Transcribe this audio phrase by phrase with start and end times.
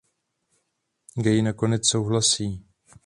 [1.15, 2.59] Gay nakonec souhlasí.